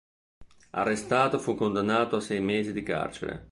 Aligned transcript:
Arrestato, 0.71 1.37
fu 1.37 1.53
condannato 1.53 2.15
a 2.15 2.21
sei 2.21 2.39
mesi 2.41 2.73
di 2.73 2.81
carcere. 2.81 3.49